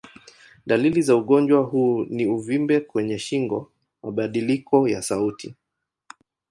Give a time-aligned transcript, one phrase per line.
[0.65, 3.71] Dalili za ugonjwa huu ni uvimbe kwenye shingo,
[4.03, 5.55] mabadiliko ya sauti.